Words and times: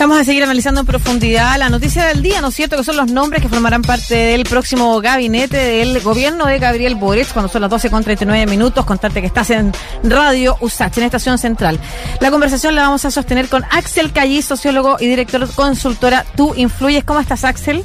Vamos 0.00 0.18
a 0.18 0.24
seguir 0.24 0.42
analizando 0.42 0.80
en 0.80 0.86
profundidad 0.86 1.58
la 1.58 1.68
noticia 1.68 2.06
del 2.06 2.22
día, 2.22 2.40
¿no 2.40 2.48
es 2.48 2.54
cierto? 2.54 2.78
Que 2.78 2.84
son 2.84 2.96
los 2.96 3.12
nombres 3.12 3.42
que 3.42 3.50
formarán 3.50 3.82
parte 3.82 4.14
del 4.14 4.44
próximo 4.44 4.98
gabinete 5.02 5.58
del 5.58 6.00
gobierno 6.00 6.46
de 6.46 6.58
Gabriel 6.58 6.94
Boric 6.94 7.30
cuando 7.34 7.52
son 7.52 7.60
las 7.60 7.70
12 7.70 7.90
con 7.90 8.02
39 8.02 8.46
minutos. 8.46 8.86
Contarte 8.86 9.20
que 9.20 9.26
estás 9.26 9.50
en 9.50 9.72
Radio 10.02 10.56
USACH, 10.60 10.98
en 10.98 11.04
Estación 11.04 11.36
Central. 11.36 11.78
La 12.18 12.30
conversación 12.30 12.74
la 12.76 12.82
vamos 12.82 13.04
a 13.04 13.10
sostener 13.10 13.48
con 13.48 13.62
Axel 13.70 14.10
Callí, 14.10 14.40
sociólogo 14.40 14.96
y 15.00 15.06
director 15.06 15.46
consultora 15.54 16.24
Tú 16.34 16.54
Influyes. 16.56 17.04
¿Cómo 17.04 17.20
estás, 17.20 17.44
Axel? 17.44 17.84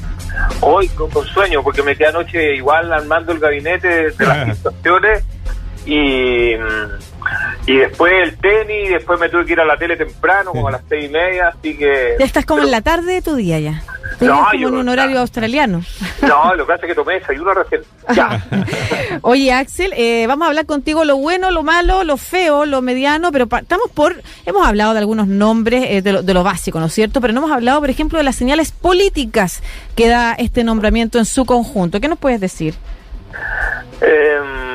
Hoy 0.61 0.87
con, 0.87 1.11
sueño, 1.27 1.63
porque 1.63 1.83
me 1.83 1.97
quedé 1.97 2.07
anoche 2.07 2.55
igual 2.55 2.93
armando 2.93 3.33
el 3.33 3.39
gabinete 3.39 4.11
de 4.11 4.25
las 4.25 4.55
situaciones 4.57 5.21
y 5.85 6.53
y 7.67 7.77
después 7.77 8.13
el 8.21 8.37
tenis, 8.37 8.89
y 8.89 8.93
después 8.93 9.19
me 9.19 9.27
tuve 9.27 9.45
que 9.45 9.53
ir 9.53 9.59
a 9.59 9.65
la 9.65 9.75
tele 9.77 9.97
temprano, 9.97 10.51
como 10.51 10.67
a 10.67 10.71
las 10.71 10.81
seis 10.87 11.05
y 11.05 11.09
media, 11.09 11.47
así 11.47 11.75
que... 11.75 12.15
Ya 12.19 12.25
estás 12.25 12.45
como 12.45 12.61
en 12.61 12.69
la 12.69 12.81
tarde 12.81 13.13
de 13.13 13.21
tu 13.23 13.35
día 13.35 13.59
ya. 13.59 13.81
no, 14.21 14.45
como 14.51 14.67
en 14.67 14.75
un 14.75 14.89
horario 14.89 15.19
australiano. 15.19 15.81
No, 16.21 16.53
lo 16.53 16.67
que 16.67 16.73
hace 16.73 16.85
es 16.85 16.89
que 16.89 16.95
tomé 16.95 17.15
desayuno 17.15 17.53
recién. 17.55 17.81
Ya. 18.13 18.45
Oye, 19.21 19.51
Axel, 19.51 19.93
eh, 19.97 20.25
vamos 20.27 20.45
a 20.45 20.49
hablar 20.49 20.67
contigo 20.67 21.05
lo 21.05 21.17
bueno, 21.17 21.49
lo 21.49 21.63
malo, 21.63 22.03
lo 22.03 22.17
feo, 22.17 22.65
lo 22.65 22.83
mediano, 22.83 23.31
pero 23.31 23.47
estamos 23.51 23.89
por... 23.91 24.21
Hemos 24.45 24.67
hablado 24.67 24.93
de 24.93 24.99
algunos 24.99 25.27
nombres 25.27 25.85
eh, 25.89 26.01
de, 26.03 26.13
lo, 26.13 26.21
de 26.21 26.33
lo 26.35 26.43
básico, 26.43 26.79
¿no 26.79 26.85
es 26.85 26.93
cierto? 26.93 27.19
Pero 27.19 27.33
no 27.33 27.39
hemos 27.39 27.51
hablado, 27.51 27.79
por 27.79 27.89
ejemplo, 27.89 28.19
de 28.19 28.23
las 28.23 28.35
señales 28.35 28.71
políticas 28.71 29.63
que 29.95 30.07
da 30.07 30.33
este 30.33 30.63
nombramiento 30.63 31.17
en 31.17 31.25
su 31.25 31.45
conjunto. 31.45 31.99
¿Qué 31.99 32.07
nos 32.07 32.19
puedes 32.19 32.39
decir? 32.39 32.75
Eh 34.01 34.74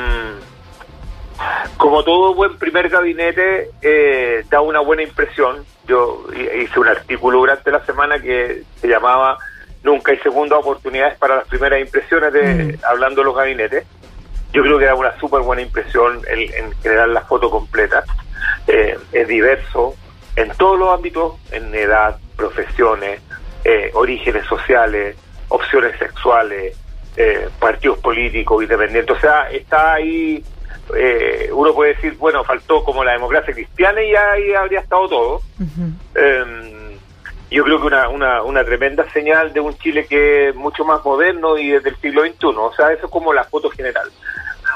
como 1.80 2.04
todo 2.04 2.34
buen 2.34 2.58
primer 2.58 2.90
gabinete, 2.90 3.70
eh, 3.80 4.44
da 4.50 4.60
una 4.60 4.80
buena 4.80 5.02
impresión. 5.02 5.64
Yo 5.88 6.26
hice 6.54 6.78
un 6.78 6.86
artículo 6.86 7.38
durante 7.38 7.70
la 7.70 7.82
semana 7.86 8.20
que 8.20 8.64
se 8.78 8.86
llamaba 8.86 9.38
Nunca 9.82 10.12
hay 10.12 10.18
segunda 10.18 10.58
oportunidades 10.58 11.16
para 11.16 11.36
las 11.36 11.48
primeras 11.48 11.80
impresiones 11.80 12.34
de 12.34 12.54
mm. 12.54 12.84
hablando 12.84 13.22
de 13.22 13.24
los 13.24 13.34
gabinetes. 13.34 13.86
Yo 14.52 14.60
creo 14.62 14.78
que 14.78 14.84
da 14.84 14.94
una 14.94 15.18
súper 15.18 15.40
buena 15.40 15.62
impresión 15.62 16.20
en 16.28 16.70
generar 16.82 17.08
la 17.08 17.22
foto 17.22 17.48
completa. 17.50 18.04
Eh, 18.66 18.98
es 19.12 19.26
diverso 19.26 19.94
en 20.36 20.50
todos 20.58 20.78
los 20.78 20.90
ámbitos, 20.90 21.36
en 21.50 21.74
edad, 21.74 22.18
profesiones, 22.36 23.22
eh, 23.64 23.90
orígenes 23.94 24.44
sociales, 24.44 25.16
opciones 25.48 25.98
sexuales, 25.98 26.76
partidos 27.58 27.98
políticos, 28.00 28.62
independientes. 28.62 29.16
O 29.16 29.20
sea, 29.20 29.50
está 29.50 29.94
ahí 29.94 30.44
eh, 30.96 31.50
uno 31.52 31.74
puede 31.74 31.94
decir, 31.94 32.14
bueno, 32.18 32.44
faltó 32.44 32.82
como 32.84 33.04
la 33.04 33.12
democracia 33.12 33.54
cristiana 33.54 34.02
y 34.02 34.14
ahí 34.14 34.54
habría 34.54 34.80
estado 34.80 35.08
todo. 35.08 35.42
Em, 36.14 36.98
yo 37.50 37.64
creo 37.64 37.80
que 37.80 37.86
una, 37.86 38.08
una, 38.08 38.42
una 38.42 38.64
tremenda 38.64 39.10
señal 39.12 39.52
de 39.52 39.60
un 39.60 39.76
Chile 39.78 40.06
que 40.06 40.50
es 40.50 40.54
mucho 40.54 40.84
más 40.84 41.04
moderno 41.04 41.58
y 41.58 41.70
desde 41.70 41.90
el 41.90 41.96
siglo 41.96 42.22
XXI. 42.22 42.46
O 42.56 42.72
sea, 42.74 42.92
eso 42.92 43.06
es 43.06 43.12
como 43.12 43.32
la 43.32 43.44
foto 43.44 43.70
general. 43.70 44.08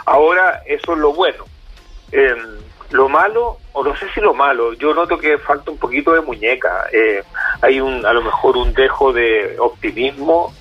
Ahora, 0.07 0.63
eso 0.67 0.93
es 0.93 0.99
lo 0.99 1.13
bueno. 1.13 1.45
Em, 2.13 2.59
lo 2.91 3.09
malo, 3.09 3.59
o 3.73 3.83
no 3.83 3.97
sé 3.97 4.07
si 4.15 4.21
lo 4.21 4.35
malo, 4.35 4.73
yo 4.75 4.95
noto 4.95 5.19
que 5.19 5.39
falta 5.39 5.71
un 5.71 5.79
poquito 5.79 6.13
de 6.13 6.21
muñeca. 6.21 6.87
Eh, 6.93 7.23
hay 7.61 7.81
un, 7.81 8.07
a 8.07 8.13
lo 8.13 8.23
mejor 8.23 8.57
un 8.57 8.73
dejo 8.73 9.13
de 9.13 9.57
optimismo, 9.59 10.55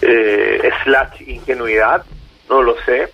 eh, 0.00 0.70
slash 0.84 1.22
ingenuidad, 1.26 2.04
no 2.48 2.62
lo 2.62 2.76
sé 2.82 3.10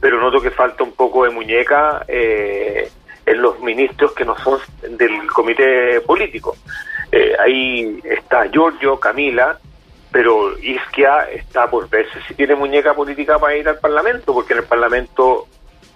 pero 0.00 0.20
noto 0.20 0.40
que 0.40 0.50
falta 0.50 0.82
un 0.82 0.92
poco 0.92 1.24
de 1.24 1.30
muñeca 1.30 2.04
eh, 2.08 2.90
en 3.26 3.42
los 3.42 3.60
ministros 3.60 4.12
que 4.12 4.24
no 4.24 4.36
son 4.38 4.58
del 4.82 5.26
comité 5.26 6.00
político. 6.00 6.56
Eh, 7.12 7.36
ahí 7.38 8.00
está 8.04 8.46
Giorgio, 8.50 8.98
Camila, 8.98 9.58
pero 10.10 10.58
Isquia 10.58 11.24
está 11.30 11.68
por 11.68 11.88
verse 11.88 12.18
si 12.26 12.34
tiene 12.34 12.54
muñeca 12.54 12.94
política 12.94 13.38
para 13.38 13.56
ir 13.56 13.68
al 13.68 13.78
Parlamento, 13.78 14.32
porque 14.32 14.54
en 14.54 14.60
el 14.60 14.64
Parlamento 14.64 15.46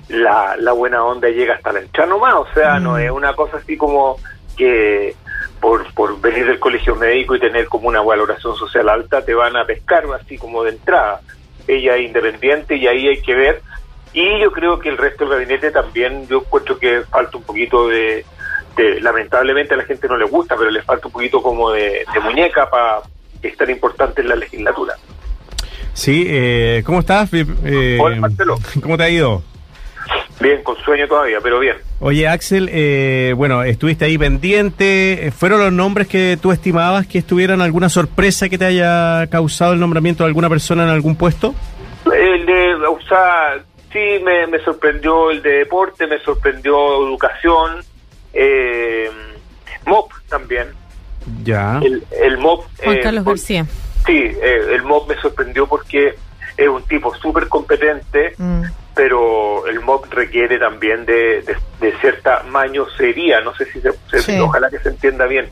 la, 0.08 0.54
la 0.58 0.72
buena 0.72 1.02
onda 1.02 1.28
llega 1.28 1.54
hasta 1.54 1.72
la 1.72 1.80
entrada 1.80 2.10
nomás, 2.10 2.34
o 2.34 2.46
sea, 2.52 2.78
no 2.78 2.92
mm. 2.92 2.98
es 2.98 3.10
una 3.10 3.34
cosa 3.34 3.56
así 3.56 3.76
como 3.76 4.18
que 4.54 5.16
por, 5.60 5.92
por 5.94 6.20
venir 6.20 6.46
del 6.46 6.60
colegio 6.60 6.94
médico 6.94 7.34
y 7.34 7.40
tener 7.40 7.68
como 7.68 7.88
una 7.88 8.02
valoración 8.02 8.54
social 8.54 8.88
alta 8.88 9.24
te 9.24 9.34
van 9.34 9.56
a 9.56 9.64
pescar 9.64 10.04
así 10.14 10.36
como 10.36 10.62
de 10.62 10.70
entrada. 10.72 11.20
Ella 11.66 11.96
es 11.96 12.06
independiente 12.06 12.76
y 12.76 12.86
ahí 12.86 13.08
hay 13.08 13.22
que 13.22 13.34
ver 13.34 13.62
y 14.14 14.40
yo 14.40 14.52
creo 14.52 14.78
que 14.78 14.88
el 14.88 14.96
resto 14.96 15.24
del 15.24 15.34
gabinete 15.34 15.72
también, 15.72 16.26
yo 16.28 16.38
encuentro 16.38 16.78
que 16.78 17.02
falta 17.02 17.36
un 17.36 17.42
poquito 17.42 17.88
de, 17.88 18.24
lamentablemente 19.00 19.74
a 19.74 19.76
la 19.76 19.84
gente 19.84 20.06
no 20.06 20.16
le 20.16 20.24
gusta, 20.24 20.56
pero 20.56 20.70
le 20.70 20.82
falta 20.82 21.08
un 21.08 21.12
poquito 21.12 21.42
como 21.42 21.72
de, 21.72 22.06
muñeca 22.22 22.70
para 22.70 23.00
que 23.42 23.48
es 23.48 23.56
tan 23.56 23.70
importante 23.70 24.22
en 24.22 24.28
la 24.28 24.36
legislatura. 24.36 24.94
Sí, 25.92 26.26
eh, 26.28 26.82
¿cómo 26.86 27.00
estás? 27.00 27.28
Eh, 27.32 27.98
Hola, 28.00 28.16
Marcelo. 28.16 28.56
¿Cómo 28.80 28.96
te 28.96 29.02
ha 29.02 29.10
ido? 29.10 29.42
Bien, 30.40 30.62
con 30.62 30.76
sueño 30.78 31.06
todavía, 31.06 31.38
pero 31.42 31.60
bien. 31.60 31.76
Oye, 32.00 32.26
Axel, 32.26 32.68
eh, 32.72 33.34
bueno, 33.36 33.62
estuviste 33.62 34.04
ahí 34.04 34.18
pendiente. 34.18 35.32
¿Fueron 35.36 35.60
los 35.60 35.72
nombres 35.72 36.08
que 36.08 36.36
tú 36.40 36.50
estimabas 36.50 37.06
que 37.06 37.18
estuvieran 37.18 37.60
alguna 37.60 37.88
sorpresa 37.88 38.48
que 38.48 38.58
te 38.58 38.64
haya 38.64 39.26
causado 39.28 39.72
el 39.72 39.80
nombramiento 39.80 40.24
de 40.24 40.28
alguna 40.28 40.48
persona 40.48 40.82
en 40.84 40.90
algún 40.90 41.16
puesto? 41.16 41.54
El 42.06 42.46
de 42.46 42.88
usar 42.88 43.64
sí 43.94 44.22
me, 44.22 44.58
sorprendió 44.64 45.30
el 45.30 45.40
de 45.40 45.58
deporte, 45.58 46.06
me 46.06 46.18
sorprendió 46.18 47.06
educación, 47.06 47.78
eh, 48.32 49.08
MOP 49.86 50.12
también. 50.28 50.66
Ya. 51.42 51.80
El, 51.82 52.04
el 52.20 52.38
MOP. 52.38 52.66
Juan 52.82 52.96
eh, 52.96 53.00
Carlos 53.00 53.24
García. 53.24 53.66
Sí, 54.04 54.12
eh, 54.12 54.66
el 54.72 54.82
MOP 54.82 55.08
me 55.08 55.16
sorprendió 55.20 55.66
porque 55.66 56.16
es 56.56 56.68
un 56.68 56.82
tipo 56.82 57.14
súper 57.14 57.48
competente, 57.48 58.34
mm. 58.36 58.62
Pero 58.94 59.66
el 59.66 59.80
MOP 59.80 60.12
requiere 60.12 60.58
también 60.58 61.04
de, 61.04 61.44
cierta 62.00 62.42
mañosería, 62.44 63.40
no 63.40 63.54
sé 63.54 63.66
si 63.66 63.80
se, 63.80 64.40
ojalá 64.40 64.70
que 64.70 64.78
se 64.78 64.90
entienda 64.90 65.26
bien. 65.26 65.50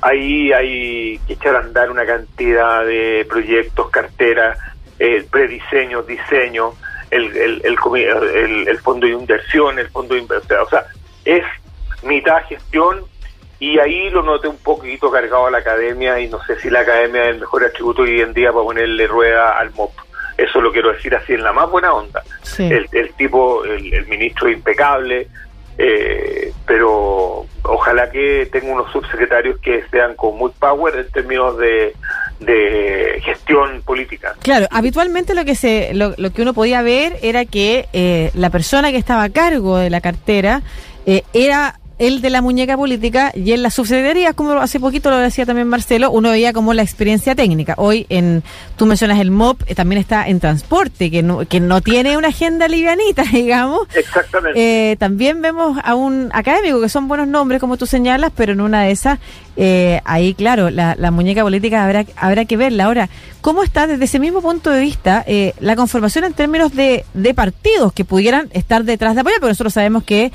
Ahí 0.00 0.52
hay 0.52 1.18
que 1.26 1.32
echar 1.32 1.56
a 1.56 1.60
andar 1.60 1.90
una 1.90 2.06
cantidad 2.06 2.84
de 2.84 3.26
proyectos, 3.28 3.90
carteras, 3.90 4.58
eh, 4.98 5.26
prediseños, 5.28 6.06
diseño, 6.06 6.74
el, 7.10 7.36
el, 7.36 7.62
el, 7.64 8.68
el, 8.68 8.78
fondo 8.78 9.06
de 9.06 9.12
inversión, 9.12 9.78
el 9.78 9.88
fondo 9.88 10.14
de 10.14 10.20
inversión, 10.20 10.60
o 10.60 10.68
sea, 10.68 10.86
es 11.24 11.44
mitad 12.02 12.44
gestión 12.48 13.04
y 13.58 13.78
ahí 13.80 14.08
lo 14.10 14.22
noté 14.22 14.46
un 14.46 14.58
poquito 14.58 15.10
cargado 15.10 15.46
a 15.46 15.50
la 15.50 15.58
academia 15.58 16.20
y 16.20 16.28
no 16.28 16.42
sé 16.44 16.60
si 16.60 16.70
la 16.70 16.80
academia 16.80 17.24
es 17.24 17.34
el 17.34 17.40
mejor 17.40 17.64
atributo 17.64 18.02
hoy 18.02 18.20
en 18.20 18.32
día 18.32 18.52
para 18.52 18.64
ponerle 18.64 19.06
rueda 19.06 19.58
al 19.58 19.72
MOP. 19.72 19.92
Eso 20.38 20.60
lo 20.60 20.72
quiero 20.72 20.92
decir 20.92 21.14
así 21.16 21.34
en 21.34 21.42
la 21.42 21.52
más 21.52 21.68
buena 21.68 21.92
onda. 21.92 22.22
El, 22.58 22.88
el, 22.92 23.12
tipo, 23.14 23.64
el, 23.64 24.06
ministro 24.06 24.48
impecable, 24.48 25.26
eh, 25.76 26.52
pero 26.64 27.44
ojalá 27.64 28.08
que 28.10 28.48
tenga 28.50 28.72
unos 28.72 28.90
subsecretarios 28.92 29.58
que 29.58 29.84
sean 29.90 30.14
con 30.14 30.38
muy 30.38 30.52
power 30.58 30.94
en 30.94 31.10
términos 31.10 31.58
de, 31.58 31.92
de 32.38 33.20
gestión 33.24 33.82
política. 33.82 34.36
Claro, 34.42 34.68
habitualmente 34.70 35.34
lo 35.34 35.44
que 35.44 35.56
se 35.56 35.92
lo, 35.92 36.14
lo 36.16 36.30
que 36.30 36.42
uno 36.42 36.54
podía 36.54 36.82
ver 36.82 37.16
era 37.20 37.44
que 37.44 37.88
eh, 37.92 38.30
la 38.34 38.50
persona 38.50 38.92
que 38.92 38.98
estaba 38.98 39.24
a 39.24 39.30
cargo 39.30 39.76
de 39.76 39.90
la 39.90 40.00
cartera 40.00 40.62
eh, 41.04 41.24
era 41.32 41.80
el 41.98 42.20
de 42.20 42.30
la 42.30 42.42
muñeca 42.42 42.76
política 42.76 43.32
y 43.34 43.52
en 43.52 43.62
la 43.62 43.70
subsecretaría, 43.70 44.32
como 44.32 44.52
hace 44.52 44.78
poquito 44.78 45.10
lo 45.10 45.18
decía 45.18 45.44
también 45.44 45.68
Marcelo, 45.68 46.10
uno 46.10 46.30
veía 46.30 46.52
como 46.52 46.72
la 46.72 46.82
experiencia 46.82 47.34
técnica. 47.34 47.74
Hoy 47.76 48.06
en 48.08 48.44
tú 48.76 48.86
mencionas 48.86 49.18
el 49.18 49.32
MOP, 49.32 49.62
eh, 49.66 49.74
también 49.74 50.00
está 50.00 50.28
en 50.28 50.38
transporte, 50.38 51.10
que 51.10 51.22
no, 51.22 51.46
que 51.46 51.58
no 51.58 51.80
tiene 51.80 52.16
una 52.16 52.28
agenda 52.28 52.68
livianita, 52.68 53.24
digamos. 53.32 53.88
Exactamente. 53.94 54.92
Eh, 54.92 54.96
también 54.96 55.42
vemos 55.42 55.78
a 55.82 55.94
un 55.96 56.30
académico, 56.32 56.80
que 56.80 56.88
son 56.88 57.08
buenos 57.08 57.26
nombres, 57.26 57.60
como 57.60 57.76
tú 57.76 57.86
señalas, 57.86 58.32
pero 58.34 58.52
en 58.52 58.60
una 58.60 58.82
de 58.82 58.92
esas, 58.92 59.18
eh, 59.56 60.00
ahí, 60.04 60.34
claro, 60.34 60.70
la, 60.70 60.94
la, 60.96 61.10
muñeca 61.10 61.42
política 61.42 61.84
habrá, 61.84 62.04
habrá 62.16 62.44
que 62.44 62.56
verla. 62.56 62.84
Ahora, 62.84 63.08
¿cómo 63.40 63.64
está 63.64 63.88
desde 63.88 64.04
ese 64.04 64.20
mismo 64.20 64.40
punto 64.40 64.70
de 64.70 64.80
vista 64.80 65.24
la 65.58 65.74
conformación 65.74 66.24
en 66.24 66.32
términos 66.32 66.72
de, 66.74 67.04
de 67.14 67.34
partidos 67.34 67.92
que 67.92 68.04
pudieran 68.04 68.48
estar 68.52 68.84
detrás 68.84 69.16
de 69.16 69.22
apoyo? 69.22 69.36
Porque 69.40 69.50
nosotros 69.50 69.74
sabemos 69.74 70.04
que 70.04 70.30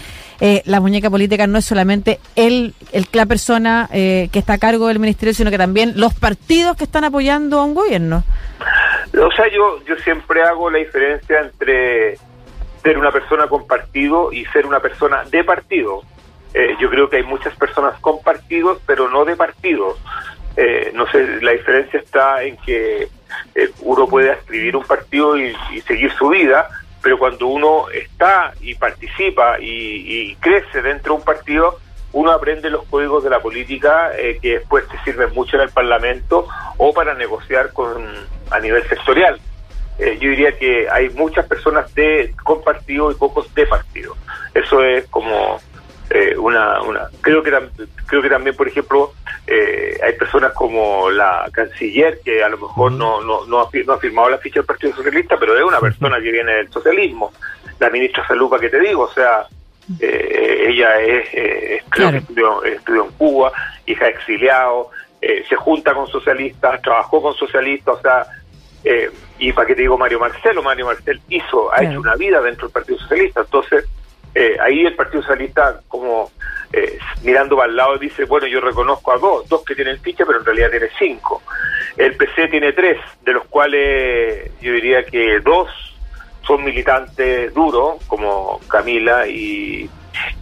la 0.66 0.82
muñeca 0.82 1.10
política 1.10 1.48
no 1.48 1.58
es 1.58 1.66
solamente 1.66 2.20
el, 2.36 2.74
la 3.14 3.26
persona 3.26 3.88
eh, 3.94 4.28
que 4.30 4.40
está 4.40 4.54
a 4.54 4.58
cargo 4.58 4.88
del 4.88 5.00
ministerio, 5.00 5.34
sino 5.34 5.50
que 5.50 5.58
también 5.58 5.94
los 5.96 6.14
partidos 6.14 6.76
que 6.76 6.84
están 6.84 7.06
apoyando 7.06 7.60
a 7.60 7.64
un 7.64 7.74
gobierno. 7.74 8.26
O 9.14 9.32
sea, 9.32 9.46
yo, 9.50 9.82
yo 9.86 9.96
siempre 10.04 10.44
hago 10.44 10.70
la 10.70 10.80
diferencia 10.80 11.40
entre 11.40 12.18
ser 12.82 12.98
una 12.98 13.12
persona 13.12 13.48
con 13.48 13.66
partido 13.66 14.34
y 14.34 14.44
ser 14.48 14.66
una 14.66 14.82
persona 14.82 15.24
de 15.32 15.46
partido. 15.46 16.02
Eh, 16.54 16.76
yo 16.78 16.90
creo 16.90 17.10
que 17.10 17.18
hay 17.18 17.24
muchas 17.24 17.56
personas 17.56 17.98
con 18.02 18.22
partidos, 18.22 18.80
pero 18.86 19.08
no 19.08 19.24
de 19.24 19.38
partidos. 19.38 19.98
Eh, 20.58 20.92
no 20.94 21.08
sé, 21.08 21.42
la 21.42 21.52
diferencia 21.52 22.02
está 22.02 22.44
en 22.44 22.58
que 22.58 23.08
uno 23.80 24.08
puede 24.08 24.34
escribir 24.34 24.76
un 24.76 24.84
partido 24.84 25.38
y 25.38 25.56
seguir 25.88 26.12
su 26.12 26.28
vida, 26.28 26.68
pero 27.04 27.20
cuando 27.20 27.48
uno 27.48 27.90
está 27.90 28.54
y 28.62 28.76
participa 28.76 29.60
y, 29.60 30.36
crece 30.38 30.82
dentro 30.82 31.14
de 31.14 31.20
un 31.20 31.26
partido, 31.26 31.78
uno 32.14 32.32
aprende 32.32 32.70
los 32.70 32.86
códigos 32.86 33.24
de 33.24 33.30
la 33.30 33.42
política 33.42 34.12
eh, 34.18 34.40
que 34.42 34.60
después 34.60 34.88
te 34.88 34.98
sirven 35.04 35.34
mucho 35.34 35.58
en 35.58 35.64
el 35.64 35.70
Parlamento 35.70 36.48
o 36.78 36.94
para 36.94 37.14
negociar 37.14 37.74
con 37.74 38.08
a 38.50 38.60
nivel 38.60 38.88
sectorial. 38.88 39.40
Eh, 40.00 40.18
yo 40.20 40.30
diría 40.30 40.58
que 40.58 40.90
hay 40.90 41.10
muchas 41.10 41.46
personas 41.46 41.94
de 41.94 42.34
con 42.42 42.64
partido 42.64 43.12
y 43.12 43.16
pocos 43.16 43.54
de 43.54 43.66
partido. 43.68 44.16
Eso 44.54 44.82
es 44.82 45.06
como 45.08 45.60
eh, 46.16 46.38
una, 46.38 46.80
una 46.84 47.10
creo 47.22 47.42
que 47.42 47.52
creo 48.06 48.22
que 48.22 48.30
también 48.30 48.56
por 48.56 48.68
ejemplo 48.68 49.14
eh, 49.48 50.00
hay 50.04 50.14
personas 50.14 50.54
como 50.54 51.10
la 51.10 51.50
canciller 51.52 52.20
que 52.24 52.44
a 52.44 52.50
lo 52.50 52.60
mejor 52.60 52.92
no 52.92 53.20
no, 53.24 53.48
no, 53.48 53.62
ha, 53.62 53.70
no 53.84 53.94
ha 53.94 53.98
firmado 53.98 54.30
la 54.30 54.38
ficha 54.38 54.60
del 54.60 54.68
Partido 54.68 54.96
Socialista 54.96 55.38
pero 55.40 55.58
es 55.58 55.64
una 55.64 55.80
persona 55.80 56.22
que 56.22 56.32
viene 56.32 56.54
del 56.54 56.70
socialismo. 56.72 57.34
La 57.80 57.90
ministra 57.90 58.28
Salupa 58.28 58.60
que 58.60 58.70
te 58.70 58.80
digo 58.80 59.06
o 59.06 59.12
sea 59.12 59.48
eh, 60.00 60.66
ella 60.68 61.02
es, 61.02 61.84
creo 61.90 62.12
que 62.12 62.18
estudió, 62.18 62.64
estudió, 62.64 63.06
en 63.06 63.12
Cuba 63.14 63.52
hija 63.88 64.08
exiliado 64.08 64.92
se 65.20 65.56
junta 65.56 65.96
con 65.96 66.08
socialistas 66.10 66.80
trabajó 66.84 67.24
con 67.24 67.34
socialistas 67.34 67.96
o 67.96 68.02
sea 68.02 68.28
y 69.40 69.52
para 69.52 69.66
qué 69.66 69.74
te 69.74 69.82
digo 69.82 69.98
Mario 69.98 70.20
Marcelo 70.20 70.62
Mario 70.62 70.86
Marcel 70.86 71.20
hizo 71.30 71.74
ha 71.74 71.84
hecho 71.84 72.00
una 72.00 72.16
vida 72.16 72.40
dentro 72.40 72.68
del 72.68 72.74
Partido 72.74 73.00
Socialista. 73.00 73.42
Entonces 73.42 73.90
eh, 74.36 74.58
ahí 74.60 74.82
el 74.86 74.96
Partido 74.96 75.22
Socialista, 75.22 75.82
como 75.88 76.32
eh, 76.72 76.98
mirando 77.24 77.56
para 77.56 77.70
el 77.70 77.76
lado, 77.76 77.98
dice, 77.98 78.26
bueno, 78.26 78.48
yo 78.48 78.60
reconozco 78.60 79.12
a 79.12 79.18
dos, 79.18 79.48
dos 79.48 79.64
que 79.64 79.76
tienen 79.76 80.00
ficha, 80.00 80.26
pero 80.26 80.40
en 80.40 80.46
realidad 80.46 80.72
tiene 80.72 80.88
cinco. 80.98 81.44
El 81.96 82.16
PC 82.16 82.48
tiene 82.48 82.74
tres, 82.74 82.98
de 83.24 83.34
los 83.34 83.46
cuales 83.46 84.52
yo 84.60 84.74
diría 84.74 85.04
que 85.04 85.40
dos 85.40 85.70
son 86.42 86.64
militantes 86.64 87.54
duros, 87.54 88.04
como 88.08 88.60
Camila 88.68 89.28
y, 89.28 89.90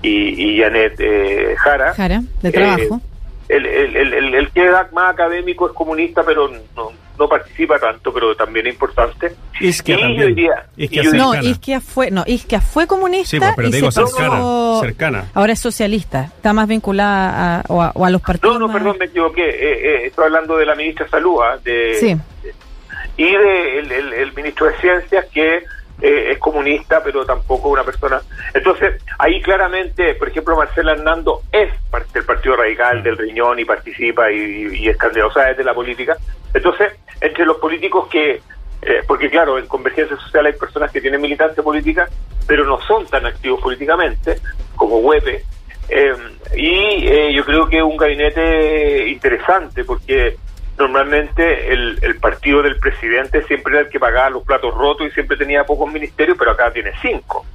y, 0.01 0.59
Janet 0.59 0.95
eh, 0.99 1.55
Jara. 1.57 1.93
Jara, 1.93 2.21
de 2.41 2.51
trabajo. 2.51 3.01
El, 3.49 3.65
el, 3.65 4.13
el, 4.13 4.33
el, 4.33 4.51
que 4.51 4.65
es 4.65 4.71
más 4.93 5.11
académico 5.11 5.67
es 5.67 5.73
comunista, 5.73 6.23
pero 6.23 6.49
no, 6.75 6.91
no 7.21 7.29
participa 7.29 7.77
tanto, 7.77 8.11
pero 8.11 8.35
también 8.35 8.65
es 8.65 8.73
importante. 8.73 9.35
Isquia 9.59 10.09
y 10.09 10.17
yo 10.17 10.25
diría, 10.25 10.65
no, 11.13 11.35
Isquia 11.35 11.79
fue, 11.79 12.09
no, 12.09 12.23
Isquia 12.25 12.59
fue 12.59 12.87
comunista 12.87 13.53
pues, 13.53 13.75
y 13.75 13.91
cercana, 13.91 14.79
cercana. 14.81 15.25
Ahora 15.35 15.53
es 15.53 15.59
socialista, 15.59 16.31
está 16.35 16.51
más 16.51 16.67
vinculada 16.67 17.59
a, 17.59 17.63
o, 17.67 17.81
a, 17.83 18.09
los 18.09 18.21
partidos. 18.21 18.59
No, 18.59 18.67
no, 18.67 18.73
perdón, 18.73 18.97
me 18.99 19.05
equivoqué. 19.05 19.47
Eh, 19.47 19.55
eh, 19.59 20.05
estoy 20.07 20.25
hablando 20.25 20.57
de 20.57 20.65
la 20.65 20.73
ministra 20.73 21.05
de 21.05 21.11
Salud, 21.11 21.37
¿ah? 21.43 21.59
de, 21.63 21.95
sí. 21.99 22.17
y 23.17 23.31
de 23.31 23.79
el, 24.23 24.33
ministro 24.33 24.65
de 24.65 24.77
Ciencias 24.77 25.25
que 25.31 25.63
eh, 26.01 26.31
es 26.31 26.39
comunista, 26.39 27.01
pero 27.03 27.25
tampoco 27.25 27.69
una 27.69 27.83
persona. 27.83 28.21
Entonces, 28.53 29.01
ahí 29.19 29.41
claramente, 29.41 30.15
por 30.15 30.29
ejemplo, 30.29 30.55
Marcela 30.55 30.93
Hernando 30.93 31.41
es 31.51 31.71
parte 31.89 32.13
del 32.13 32.25
Partido 32.25 32.55
Radical, 32.55 33.03
del 33.03 33.17
Riñón, 33.17 33.59
y 33.59 33.65
participa 33.65 34.31
y, 34.31 34.67
y 34.73 34.89
es 34.89 34.97
candidato, 34.97 35.39
de 35.39 35.63
la 35.63 35.73
política. 35.73 36.17
Entonces, 36.53 36.93
entre 37.19 37.45
los 37.45 37.57
políticos 37.57 38.07
que, 38.07 38.41
eh, 38.81 39.01
porque 39.07 39.29
claro, 39.29 39.57
en 39.57 39.67
Convergencia 39.67 40.17
Social 40.17 40.45
hay 40.45 40.53
personas 40.53 40.91
que 40.91 41.01
tienen 41.01 41.21
militancia 41.21 41.63
política, 41.63 42.09
pero 42.47 42.65
no 42.65 42.81
son 42.81 43.05
tan 43.05 43.25
activos 43.25 43.61
políticamente, 43.61 44.37
como 44.75 44.97
Huepe, 44.97 45.45
eh, 45.89 46.13
y 46.55 47.07
eh, 47.07 47.33
yo 47.33 47.43
creo 47.43 47.67
que 47.67 47.77
es 47.77 47.83
un 47.83 47.97
gabinete 47.97 49.09
interesante, 49.09 49.83
porque 49.83 50.37
normalmente 50.81 51.71
el, 51.73 51.99
el, 52.01 52.15
partido 52.19 52.61
del 52.61 52.77
presidente 52.77 53.43
siempre 53.43 53.73
era 53.73 53.81
el 53.83 53.89
que 53.89 53.99
pagaba 53.99 54.29
los 54.29 54.43
platos 54.43 54.73
rotos 54.73 55.07
y 55.07 55.11
siempre 55.11 55.37
tenía 55.37 55.63
pocos 55.65 55.91
ministerios, 55.91 56.37
pero 56.37 56.51
acá 56.51 56.71
tiene 56.71 56.91
cinco. 57.01 57.45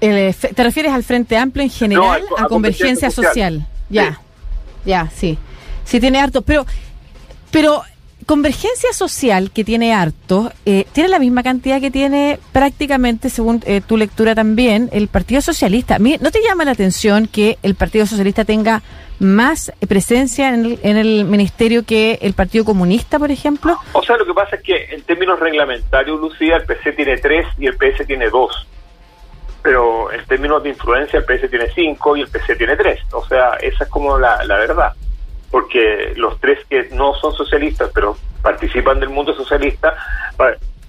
¿Te 0.00 0.64
refieres 0.64 0.92
al 0.92 1.04
Frente 1.04 1.36
Amplio 1.36 1.62
en 1.62 1.70
general, 1.70 2.22
a, 2.36 2.46
Convergencia, 2.46 3.10
Social? 3.10 3.66
Ya, 3.88 4.20
ya, 4.84 5.08
sí. 5.10 5.38
Sí 5.84 6.00
tiene 6.00 6.20
harto, 6.20 6.42
pero, 6.42 6.66
pero 7.50 7.82
Convergencia 8.26 8.92
Social, 8.92 9.50
que 9.50 9.64
tiene 9.64 9.94
harto, 9.94 10.52
eh, 10.64 10.86
tiene 10.92 11.08
la 11.08 11.18
misma 11.18 11.42
cantidad 11.42 11.80
que 11.80 11.90
tiene 11.90 12.38
prácticamente, 12.52 13.30
según 13.30 13.62
eh, 13.66 13.80
tu 13.80 13.96
lectura 13.96 14.34
también, 14.34 14.88
el 14.92 15.08
Partido 15.08 15.40
Socialista. 15.40 15.98
¿No 15.98 16.30
te 16.30 16.42
llama 16.42 16.64
la 16.64 16.72
atención 16.72 17.26
que 17.26 17.58
el 17.62 17.74
Partido 17.74 18.06
Socialista 18.06 18.44
tenga 18.44 18.82
más 19.18 19.72
presencia 19.88 20.48
en 20.50 20.96
el, 20.96 21.24
ministerio 21.24 21.84
que 21.84 22.18
el 22.22 22.34
Partido 22.34 22.64
Comunista, 22.64 23.18
por 23.18 23.30
ejemplo? 23.30 23.78
O 23.92 24.02
sea, 24.02 24.16
lo 24.16 24.26
que 24.26 24.34
pasa 24.34 24.56
es 24.56 24.62
que 24.62 24.84
en 24.94 25.02
términos 25.02 25.40
reglamentarios, 25.40 26.20
Lucía, 26.20 26.56
el 26.56 26.64
PC 26.64 26.92
tiene 26.92 27.16
tres 27.18 27.46
y 27.58 27.66
el 27.66 27.76
PS 27.76 28.06
tiene 28.06 28.30
dos. 28.30 28.66
Pero 29.62 30.12
en 30.12 30.24
términos 30.26 30.62
de 30.62 30.70
influencia, 30.70 31.20
el 31.20 31.24
PS 31.24 31.48
tiene 31.48 31.70
cinco 31.74 32.16
y 32.16 32.22
el 32.22 32.28
PC 32.28 32.56
tiene 32.56 32.76
tres. 32.76 33.00
O 33.12 33.24
sea, 33.26 33.54
esa 33.60 33.84
es 33.84 33.90
como 33.90 34.18
la 34.18 34.44
verdad 34.46 34.92
porque 35.52 36.14
los 36.16 36.40
tres 36.40 36.64
que 36.68 36.88
no 36.92 37.14
son 37.14 37.34
socialistas, 37.34 37.90
pero 37.94 38.16
participan 38.42 38.98
del 38.98 39.10
mundo 39.10 39.34
socialista, 39.34 39.94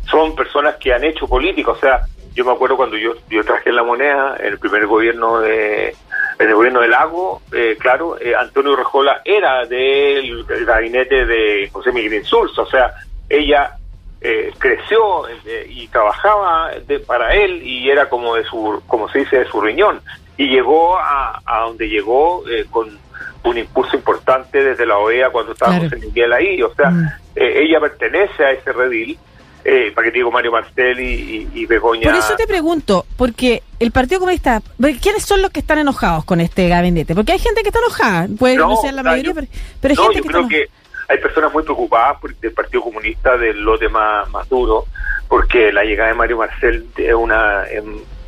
son 0.10 0.36
personas 0.36 0.77
que 0.77 0.94
han 0.94 1.04
hecho 1.04 1.27
política. 1.27 1.71
O 1.71 1.77
sea, 1.77 2.00
yo 2.33 2.45
me 2.45 2.54
acuerdo 2.54 2.77
cuando 2.77 2.98
yo, 2.98 3.13
yo 3.30 3.44
traje 3.44 3.74
la 3.74 3.83
moneda, 3.83 4.38
en 4.39 4.48
el 4.48 4.57
primer 4.57 4.88
gobierno 4.88 5.39
de 5.42 5.94
en 6.39 6.50
el 6.50 6.56
gobierno 6.56 6.80
del 6.80 6.92
Lago, 6.92 7.42
eh, 7.51 7.77
claro, 7.80 8.19
eh, 8.19 8.33
Antonio 8.36 8.75
Rejola 8.75 9.21
era 9.24 9.65
del 9.65 10.44
gabinete 10.65 11.25
de 11.25 11.69
José 11.71 11.92
Miguel 11.92 12.15
Insulza, 12.15 12.63
o 12.63 12.65
sea, 12.65 12.92
ella 13.30 13.77
eh, 14.19 14.51
creció 14.57 15.25
y 15.69 15.88
trabajaba 15.89 16.71
para 17.06 17.36
él 17.36 17.62
y 17.62 17.89
era 17.89 18.10
como 18.10 18.36
de 18.36 18.45
su, 18.45 18.81
como 18.88 19.10
se 19.10 19.19
dice, 19.19 19.39
de 19.39 19.45
su 19.45 19.62
riñón 19.62 20.01
y 20.38 20.48
llegó 20.48 20.98
a, 20.98 21.39
a 21.45 21.60
donde 21.65 21.88
llegó 21.88 22.44
con 22.71 22.98
un 23.44 23.57
impulso 23.57 23.95
importante 23.95 24.63
desde 24.63 24.86
la 24.86 24.98
OEA 24.98 25.30
cuando 25.30 25.54
estábamos 25.54 25.92
en 25.92 26.00
Miguel 26.00 26.34
ahí. 26.34 26.62
O 26.62 26.74
sea, 26.74 26.90
mm. 26.90 27.07
eh, 27.36 27.63
ella 27.63 27.80
pertenece 27.80 28.44
a 28.44 28.51
ese 28.51 28.72
redil. 28.72 29.18
Eh, 29.66 29.94
para 29.95 30.04
que 30.04 30.12
te 30.12 30.18
digo 30.18 30.30
Mario 30.30 30.51
Martelli 30.51 31.48
y, 31.54 31.66
Begoña. 31.66 32.12
Por 32.12 32.19
eso 32.19 32.36
te 32.36 32.45
pregunto, 32.45 33.06
porque 33.16 33.63
el 33.80 33.92
Partido 33.92 34.19
Comunista, 34.19 34.62
¿quiénes 35.01 35.24
son 35.24 35.42
los 35.42 35.51
que 35.51 35.62
están 35.62 35.78
enojados 35.78 36.25
con 36.25 36.42
este 36.42 36.68
gabinete? 36.68 37.16
Porque 37.16 37.31
hay 37.31 37.40
gente 37.40 37.62
que 37.62 37.69
está 37.69 37.80
enojada, 37.80 38.28
puede 38.38 38.57
no, 38.57 38.75
ser 38.75 38.94
la 38.94 39.04
mayoría, 39.04 39.34
pero, 39.34 39.94
hay 39.94 39.96
gente 39.96 40.18
yo 40.18 40.24
creo 40.25 40.48
que 40.50 40.68
hay 41.07 41.18
personas 41.18 41.54
muy 41.54 41.63
preocupadas 41.63 42.19
por, 42.19 42.36
del 42.36 42.51
Partido 42.51 42.84
Comunista, 42.84 43.38
del 43.38 43.62
lote 43.62 43.88
más, 43.88 44.30
más 44.31 44.50
duro, 44.50 44.86
porque 45.30 45.72
la 45.72 45.86
llegada 45.86 46.10
de 46.10 46.16
Mario 46.16 46.39
Marcel 46.39 46.86
es 46.98 47.13
una, 47.13 47.63
es 47.63 47.81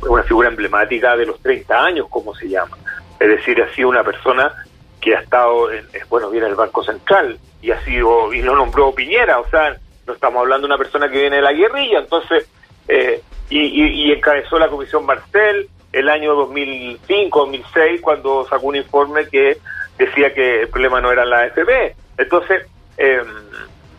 una 0.08 0.22
figura 0.22 0.48
emblemática 0.48 1.18
de 1.18 1.26
los 1.26 1.38
30 1.42 1.84
años, 1.84 2.06
como 2.08 2.34
se 2.34 2.48
llama. 2.48 2.78
Es 3.20 3.28
decir, 3.28 3.60
ha 3.62 3.74
sido 3.74 3.90
una 3.90 4.04
persona 4.04 4.65
que 5.06 5.14
ha 5.14 5.20
estado, 5.20 5.70
en, 5.70 5.86
bueno, 6.08 6.30
viene 6.30 6.48
el 6.48 6.56
Banco 6.56 6.82
Central 6.82 7.38
y 7.62 7.70
ha 7.70 7.80
sido, 7.84 8.32
y 8.32 8.42
lo 8.42 8.56
nombró 8.56 8.92
Piñera, 8.92 9.38
o 9.38 9.48
sea, 9.48 9.76
no 10.04 10.12
estamos 10.12 10.40
hablando 10.40 10.66
de 10.66 10.74
una 10.74 10.78
persona 10.82 11.08
que 11.08 11.20
viene 11.20 11.36
de 11.36 11.42
la 11.42 11.52
guerrilla, 11.52 12.00
entonces, 12.00 12.50
eh, 12.88 13.22
y, 13.48 14.10
encabezó 14.10 14.58
la 14.58 14.66
Comisión 14.66 15.06
Marcel 15.06 15.68
el 15.92 16.08
año 16.08 16.34
2005, 16.34 17.38
2006, 17.38 18.00
cuando 18.00 18.48
sacó 18.48 18.66
un 18.66 18.74
informe 18.74 19.28
que 19.28 19.58
decía 19.96 20.34
que 20.34 20.62
el 20.62 20.68
problema 20.70 21.00
no 21.00 21.12
era 21.12 21.24
la 21.24 21.42
AFP. 21.42 21.94
Entonces, 22.18 22.66
eh, 22.98 23.22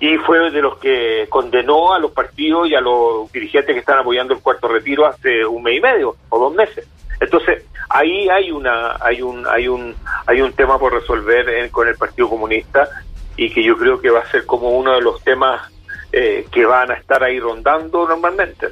y 0.02 0.18
fue 0.18 0.52
de 0.52 0.62
los 0.62 0.78
que 0.78 1.28
condenó 1.30 1.94
a 1.94 2.00
los 2.00 2.12
partidos 2.12 2.70
y 2.70 2.76
a 2.76 2.82
los 2.82 3.32
dirigentes 3.32 3.74
que 3.74 3.80
están 3.80 4.00
apoyando 4.00 4.34
el 4.34 4.42
cuarto 4.42 4.68
retiro 4.68 5.06
hace 5.06 5.46
un 5.46 5.64
mes 5.64 5.78
y 5.78 5.80
medio 5.80 6.18
o 6.28 6.38
dos 6.38 6.54
meses. 6.54 6.86
Entonces, 7.20 7.64
ahí 7.90 8.30
hay 8.30 8.52
una 8.52 8.98
hay 9.00 9.22
un 9.22 9.48
hay 9.48 9.68
un 9.68 9.96
hay 10.26 10.42
un 10.42 10.54
tema 10.54 10.78
por 10.78 10.94
resolver 10.94 11.70
con 11.72 11.88
el 11.88 11.96
Partido 11.96 12.30
Comunista 12.30 12.90
y 13.36 13.52
que 13.52 13.64
yo 13.64 13.78
creo 13.78 14.00
que 14.00 14.10
va 14.10 14.20
a 14.20 14.32
ser 14.32 14.46
como 14.46 14.70
uno 14.70 14.94
de 14.94 15.02
los 15.02 15.24
temas 15.24 15.72
eh, 16.12 16.48
que 16.52 16.66
van 16.66 16.92
a 16.92 16.96
estar 16.96 17.24
ahí 17.24 17.40
rondando 17.40 18.08
normalmente. 18.08 18.68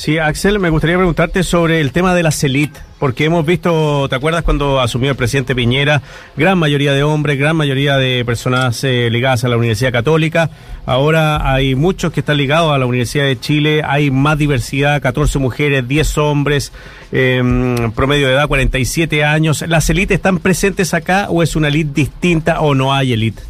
Sí, 0.00 0.16
Axel, 0.16 0.58
me 0.58 0.70
gustaría 0.70 0.96
preguntarte 0.96 1.42
sobre 1.42 1.78
el 1.78 1.92
tema 1.92 2.14
de 2.14 2.22
la 2.22 2.30
CELIT, 2.30 2.74
porque 2.98 3.26
hemos 3.26 3.44
visto, 3.44 4.08
¿te 4.08 4.16
acuerdas 4.16 4.42
cuando 4.44 4.80
asumió 4.80 5.10
el 5.10 5.16
presidente 5.18 5.54
Piñera? 5.54 6.00
Gran 6.38 6.56
mayoría 6.56 6.94
de 6.94 7.02
hombres, 7.02 7.38
gran 7.38 7.54
mayoría 7.54 7.98
de 7.98 8.24
personas 8.24 8.82
eh, 8.82 9.10
ligadas 9.10 9.44
a 9.44 9.50
la 9.50 9.58
Universidad 9.58 9.92
Católica. 9.92 10.48
Ahora 10.86 11.52
hay 11.52 11.74
muchos 11.74 12.14
que 12.14 12.20
están 12.20 12.38
ligados 12.38 12.72
a 12.72 12.78
la 12.78 12.86
Universidad 12.86 13.24
de 13.24 13.38
Chile, 13.38 13.82
hay 13.84 14.10
más 14.10 14.38
diversidad, 14.38 15.02
14 15.02 15.38
mujeres, 15.38 15.86
10 15.86 16.16
hombres, 16.16 16.72
em, 17.12 17.92
promedio 17.92 18.26
de 18.26 18.32
edad 18.32 18.48
47 18.48 19.22
años. 19.22 19.60
¿Las 19.68 19.90
élites 19.90 20.14
están 20.14 20.38
presentes 20.38 20.94
acá 20.94 21.26
o 21.28 21.42
es 21.42 21.56
una 21.56 21.68
élite 21.68 21.92
distinta 21.92 22.62
o 22.62 22.74
no 22.74 22.94
hay 22.94 23.12
élite? 23.12 23.42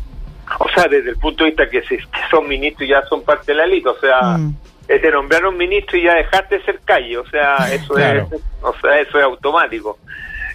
O 0.58 0.66
sea, 0.74 0.88
desde 0.88 1.10
el 1.10 1.16
punto 1.16 1.44
de 1.44 1.50
vista 1.50 1.70
que 1.70 1.80
si 1.82 1.96
son 2.28 2.48
ministros 2.48 2.88
ya 2.88 3.06
son 3.08 3.22
parte 3.22 3.52
de 3.52 3.58
la 3.58 3.66
élite, 3.66 3.88
o 3.88 4.00
sea... 4.00 4.36
Mm 4.36 4.69
te 4.98 5.10
nombraron 5.10 5.56
ministro 5.56 5.96
y 5.96 6.02
ya 6.02 6.14
dejaste 6.14 6.58
de 6.58 6.64
ser 6.64 6.80
calle, 6.84 7.18
o 7.18 7.26
sea, 7.28 7.56
eso 7.72 7.96
es, 7.98 8.24
o 8.62 8.74
sea, 8.80 9.00
eso 9.00 9.18
es 9.18 9.24
automático. 9.24 9.98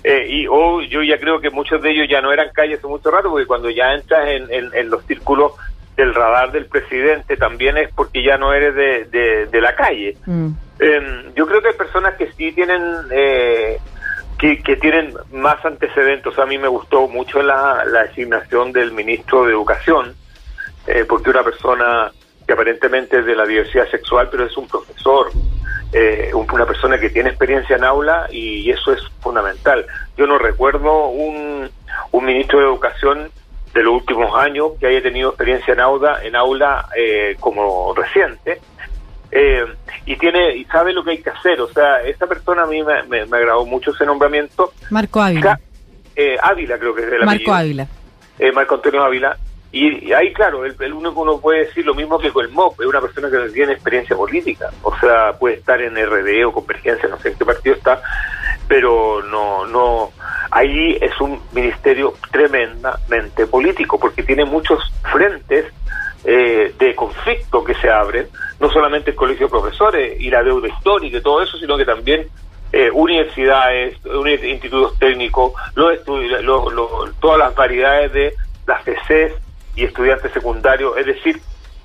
Eh, 0.04 0.28
y 0.30 0.48
o 0.48 0.82
yo 0.82 1.02
ya 1.02 1.18
creo 1.20 1.42
que 1.42 1.50
muchos 1.50 1.82
de 1.82 1.90
ellos 1.90 2.08
ya 2.08 2.22
no 2.22 2.32
eran 2.32 2.50
calle 2.54 2.76
hace 2.76 2.86
mucho 2.86 3.10
rato, 3.10 3.30
porque 3.30 3.48
cuando 3.48 3.72
ya 3.72 3.94
entras 3.94 4.28
en, 4.30 4.48
en, 4.52 4.90
los 4.90 5.04
círculos 5.06 5.54
del 5.98 6.14
radar 6.14 6.52
del 6.52 6.68
presidente 6.68 7.38
también 7.38 7.76
es 7.78 7.90
porque 7.92 8.22
ya 8.22 8.38
no 8.38 8.54
eres 8.54 8.76
de, 8.76 9.48
de, 9.48 9.62
la 9.62 9.74
calle. 9.74 10.16
Mm. 10.28 10.50
Em, 10.78 11.34
yo 11.34 11.48
creo 11.48 11.60
que 11.60 11.70
hay 11.70 11.74
personas 11.74 12.14
que 12.18 12.32
sí 12.34 12.52
tienen 12.52 12.84
eh, 13.10 13.80
que, 14.38 14.62
que 14.62 14.76
tienen 14.76 15.16
más 15.32 15.64
antecedentes. 15.66 16.38
a 16.38 16.46
mí 16.46 16.60
me 16.60 16.68
gustó 16.68 17.08
mucho 17.08 17.42
la, 17.42 17.84
la 17.86 18.04
designación 18.04 18.72
del 18.72 18.92
ministro 18.92 19.46
de 19.46 19.54
Educación, 19.54 20.14
eh, 20.86 21.06
porque 21.08 21.32
una 21.32 21.44
persona 21.44 22.12
que 22.46 22.54
aparentemente 22.54 23.20
es 23.20 23.26
de 23.26 23.36
la 23.36 23.46
diversidad 23.46 23.90
sexual, 23.90 24.30
pero 24.30 24.46
es 24.46 24.56
un 24.58 24.68
profesor, 24.68 25.32
eh, 25.92 26.32
una 26.34 26.66
persona 26.66 27.00
que 27.00 27.10
tiene 27.10 27.30
experiencia 27.30 27.76
en 27.76 27.84
aula 27.84 28.28
y 28.32 28.70
eso 28.70 28.94
es 28.94 29.02
fundamental. 29.20 29.86
Yo 30.18 30.28
no 30.28 30.38
recuerdo 30.38 31.08
un, 31.08 31.70
un 32.12 32.26
ministro 32.26 32.60
de 32.60 32.66
Educación 32.66 33.32
de 33.74 33.84
los 33.84 33.94
últimos 33.94 34.34
años 34.40 34.72
que 34.80 34.88
haya 34.88 35.02
tenido 35.02 35.30
experiencia 35.30 35.74
en 35.74 35.82
aula, 35.82 36.20
en 36.24 36.36
aula 36.36 36.88
eh, 36.96 37.36
como 37.40 37.94
reciente. 37.94 38.62
Eh, 39.32 39.66
y 40.06 40.16
tiene 40.16 40.56
y 40.56 40.64
sabe 40.66 40.94
lo 40.94 41.04
que 41.04 41.12
hay 41.12 41.18
que 41.18 41.30
hacer. 41.30 41.60
O 41.60 41.68
sea, 41.68 42.02
esta 42.02 42.26
persona 42.26 42.64
a 42.64 42.68
mí 42.68 42.82
me, 42.84 43.26
me, 43.26 43.38
agradó 43.38 43.66
mucho 43.66 43.92
ese 43.92 44.06
nombramiento. 44.06 44.72
Marco 44.92 45.22
Ávila. 45.22 45.60
Eh, 46.16 46.38
Ávila 46.42 46.78
creo 46.78 46.96
que 46.96 47.02
es 47.02 47.12
de 47.12 47.20
la 47.20 47.26
Marco 47.26 47.54
Ávila. 47.54 47.88
Marco 48.54 48.76
Antonio 48.76 49.04
Ávila. 49.04 49.38
Y, 49.78 50.14
ahí, 50.14 50.32
claro, 50.32 50.64
el, 50.64 50.74
el, 50.80 50.94
único 50.94 51.20
uno 51.20 51.38
puede 51.38 51.66
decir 51.66 51.86
lo 51.86 51.94
mismo 51.94 52.18
que 52.18 52.32
con 52.32 52.46
el 52.46 52.52
MOP, 52.52 52.80
es 52.80 52.88
una 52.88 53.02
persona 53.02 53.30
que 53.30 53.36
no 53.36 53.48
tiene 53.50 53.74
experiencia 53.74 54.16
política. 54.16 54.70
O 54.82 54.98
sea, 55.00 55.34
puede 55.38 55.56
estar 55.56 55.82
en 55.82 55.98
RD 55.98 56.46
o 56.46 56.54
Convergencia, 56.54 57.10
no 57.10 57.20
sé 57.20 57.28
en 57.28 57.38
qué 57.38 57.44
partido 57.44 57.76
está, 57.76 58.02
pero 58.70 59.22
no, 59.24 59.66
no, 59.66 60.14
ahí 60.50 60.98
es 61.02 61.20
un 61.20 61.42
ministerio 61.52 62.14
tremendamente 62.32 63.48
político, 63.48 64.00
porque 64.00 64.24
tiene 64.24 64.46
muchos 64.46 64.80
frentes 65.12 65.66
eh, 66.24 66.74
de 66.80 66.96
conflicto 66.96 67.62
que 67.62 67.74
se 67.74 67.90
abren, 67.90 68.30
no 68.62 68.70
solamente 68.70 69.12
el 69.12 69.18
colegio 69.18 69.48
de 69.48 69.52
profesores 69.52 70.22
y 70.22 70.30
la 70.30 70.42
deuda 70.42 70.70
histórica 70.70 71.18
y 71.18 71.22
todo 71.22 71.42
eso, 71.42 71.58
sino 71.58 71.76
que 71.76 71.84
también 71.84 72.30
eh, 72.72 72.90
universidades, 72.94 73.98
institutos 74.42 74.98
técnicos, 75.00 75.52
los, 75.76 76.00
todas 77.20 77.40
las 77.40 77.54
variedades 77.54 78.14
de 78.14 78.34
las 78.66 78.82
FECES 78.82 79.45
y 79.76 79.84
estudiantes 79.84 80.32
secundarios, 80.32 80.98
es 80.98 81.06
decir, 81.06 81.42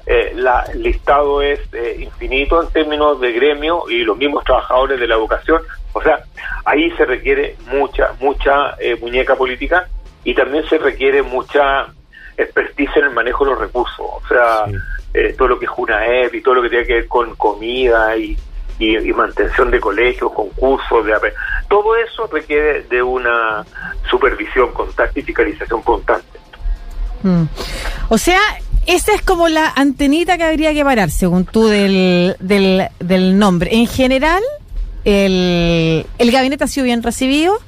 eh, 0.07 0.33
la, 0.35 0.65
el 0.73 0.83
listado 0.83 1.43
es 1.43 1.61
eh, 1.73 1.99
infinito 2.01 2.63
en 2.63 2.69
términos 2.71 3.21
de 3.21 3.33
gremio 3.33 3.85
y 3.89 4.03
los 4.03 4.17
mismos 4.17 4.45
trabajadores 4.45 4.99
de 4.99 5.07
la 5.07 5.15
educación. 5.15 5.63
O 5.93 6.03
sea, 6.03 6.25
ahí 6.65 6.91
se 6.93 7.05
requiere 7.05 7.57
mucha, 7.71 8.13
mucha 8.19 8.77
eh, 8.81 8.97
muñeca 9.01 9.37
política 9.37 9.89
y 10.25 10.35
también 10.35 10.65
se 10.69 10.79
requiere 10.79 11.23
mucha 11.23 11.87
expertise 12.37 12.97
en 12.97 13.05
el 13.05 13.11
manejo 13.11 13.45
de 13.45 13.51
los 13.51 13.61
recursos. 13.61 14.01
O 14.01 14.23
sea, 14.29 14.65
todo 15.37 15.49
lo 15.49 15.59
que 15.59 15.67
es 15.67 15.73
UNAEP 15.77 16.35
y 16.35 16.43
todo 16.43 16.55
lo 16.55 16.63
que 16.63 16.71
tiene 16.71 16.87
que 16.87 16.95
ver 16.95 17.09
con 17.09 17.35
comida 17.37 18.17
y, 18.17 18.37
y, 18.81 19.13
mantención 19.13 19.71
de 19.71 19.79
colegios, 19.79 20.33
concursos, 20.33 21.05
de 21.05 21.33
todo 21.69 21.97
eso 21.97 22.27
requiere 22.33 22.83
de 22.83 23.03
una 23.03 23.65
supervisión 24.11 24.73
constante 24.73 25.21
y 25.21 25.23
fiscalización 25.23 25.83
constante. 25.83 26.30
Mm. 27.23 27.43
O 28.09 28.19
sea, 28.19 28.41
esa 28.87 29.13
es 29.15 29.23
como 29.23 29.49
la 29.49 29.69
antenita 29.69 30.37
que 30.37 30.45
habría 30.45 30.73
que 30.73 30.85
parar, 30.85 31.11
según 31.11 31.45
tú, 31.45 31.67
del, 31.67 32.37
del, 32.41 32.89
del 32.99 33.39
nombre. 33.39 33.75
En 33.77 33.87
general, 33.87 34.43
el, 35.05 36.07
el 36.19 36.31
gabinete 36.31 36.65
ha 36.65 36.67
sido 36.67 36.85
bien 36.85 37.03
recibido, 37.03 37.59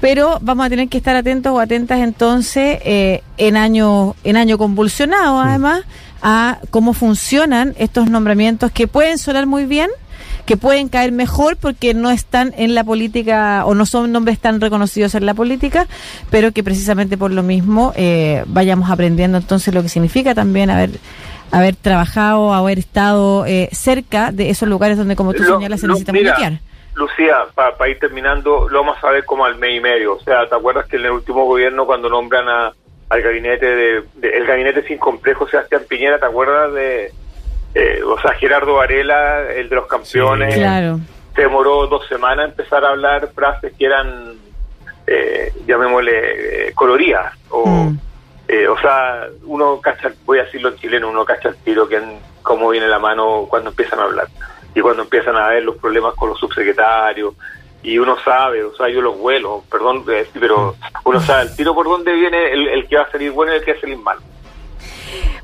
pero 0.00 0.38
vamos 0.42 0.66
a 0.66 0.70
tener 0.70 0.88
que 0.88 0.98
estar 0.98 1.16
atentos 1.16 1.52
o 1.52 1.60
atentas 1.60 2.00
entonces 2.00 2.78
eh, 2.84 3.22
en 3.38 3.56
año 3.56 4.16
en 4.24 4.36
año 4.36 4.58
convulsionado, 4.58 5.40
además, 5.40 5.82
a 6.22 6.58
cómo 6.70 6.92
funcionan 6.92 7.74
estos 7.78 8.10
nombramientos 8.10 8.72
que 8.72 8.88
pueden 8.88 9.18
sonar 9.18 9.46
muy 9.46 9.64
bien, 9.64 9.90
que 10.46 10.56
pueden 10.56 10.88
caer 10.88 11.12
mejor 11.12 11.56
porque 11.56 11.94
no 11.94 12.10
están 12.10 12.54
en 12.56 12.74
la 12.74 12.84
política 12.84 13.64
o 13.66 13.74
no 13.74 13.86
son 13.86 14.12
nombres 14.12 14.38
tan 14.38 14.60
reconocidos 14.60 15.14
en 15.14 15.26
la 15.26 15.34
política, 15.34 15.86
pero 16.30 16.52
que 16.52 16.62
precisamente 16.62 17.16
por 17.16 17.30
lo 17.30 17.42
mismo 17.42 17.92
eh, 17.96 18.44
vayamos 18.46 18.90
aprendiendo 18.90 19.38
entonces 19.38 19.74
lo 19.74 19.82
que 19.82 19.88
significa 19.88 20.34
también 20.34 20.70
haber 20.70 20.90
haber 21.50 21.76
trabajado, 21.76 22.52
haber 22.52 22.78
estado 22.80 23.46
eh, 23.46 23.68
cerca 23.70 24.32
de 24.32 24.50
esos 24.50 24.68
lugares 24.68 24.98
donde, 24.98 25.14
como 25.14 25.34
tú 25.34 25.44
señalas, 25.44 25.80
se 25.80 25.86
necesita 25.86 26.12
mira, 26.12 26.36
Lucía, 26.94 27.46
para 27.54 27.88
ir 27.88 27.98
terminando, 27.98 28.68
lo 28.68 28.80
vamos 28.80 29.02
a 29.02 29.10
ver 29.10 29.24
como 29.24 29.44
al 29.44 29.56
mes 29.56 29.76
y 29.76 29.80
medio. 29.80 30.14
O 30.14 30.20
sea, 30.20 30.48
¿te 30.48 30.54
acuerdas 30.54 30.86
que 30.86 30.96
en 30.96 31.06
el 31.06 31.10
último 31.10 31.44
gobierno, 31.44 31.86
cuando 31.86 32.08
nombran 32.08 32.48
a, 32.48 32.72
al 33.08 33.22
gabinete 33.22 33.66
de, 33.66 34.04
el 34.22 34.46
gabinete 34.46 34.86
sin 34.86 34.98
complejo 34.98 35.48
Sebastián 35.48 35.82
Piñera, 35.88 36.18
¿te 36.18 36.26
acuerdas 36.26 36.72
de 36.72 37.12
eh, 37.74 38.00
o 38.04 38.20
sea, 38.20 38.34
Gerardo 38.34 38.74
Varela, 38.74 39.50
el 39.52 39.68
de 39.68 39.76
los 39.76 39.86
campeones, 39.86 40.54
se 41.34 41.42
demoró 41.42 41.86
dos 41.88 42.06
semanas 42.06 42.46
empezar 42.46 42.84
a 42.84 42.90
hablar 42.90 43.30
frases 43.34 43.72
que 43.76 43.86
eran, 43.86 44.34
eh, 45.06 45.52
llamémosle, 45.66 46.68
eh, 46.68 46.72
coloridas. 46.74 47.34
O, 47.50 47.66
mm. 47.66 47.98
eh, 48.46 48.68
o 48.68 48.78
sea, 48.78 49.26
uno 49.44 49.80
cacha, 49.80 50.12
voy 50.24 50.38
a 50.38 50.44
decirlo 50.44 50.68
en 50.68 50.76
chileno, 50.76 51.10
uno 51.10 51.24
cacha 51.24 51.48
el 51.48 51.56
tiro 51.56 51.88
que 51.88 51.96
en, 51.96 52.20
cómo 52.42 52.68
viene 52.68 52.86
la 52.86 53.00
mano 53.00 53.46
cuando 53.48 53.70
empiezan 53.70 53.98
a 53.98 54.04
hablar. 54.04 54.28
Y 54.76 54.80
cuando 54.80 55.02
empiezan 55.02 55.36
a 55.36 55.48
ver 55.48 55.64
los 55.64 55.76
problemas 55.76 56.14
con 56.14 56.28
los 56.28 56.38
subsecretarios, 56.38 57.34
y 57.82 57.98
uno 57.98 58.16
sabe, 58.24 58.62
o 58.64 58.74
sea, 58.76 58.88
yo 58.88 59.02
los 59.02 59.18
vuelo, 59.18 59.62
perdón, 59.70 60.04
pero 60.32 60.74
uno 61.04 61.20
sabe 61.20 61.42
el 61.42 61.56
tiro 61.56 61.74
por 61.74 61.86
dónde 61.86 62.14
viene 62.14 62.50
el, 62.52 62.68
el 62.68 62.88
que 62.88 62.96
va 62.96 63.02
a 63.02 63.10
salir 63.10 63.30
bueno 63.32 63.52
y 63.52 63.56
el 63.56 63.64
que 63.64 63.72
va 63.72 63.78
a 63.78 63.80
salir 63.80 63.98
mal. 63.98 64.18